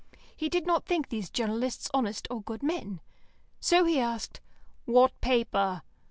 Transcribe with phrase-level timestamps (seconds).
[0.35, 3.01] He did not think these journalists honest or good men.
[3.59, 4.41] So he asked,
[4.85, 5.83] "What paper?"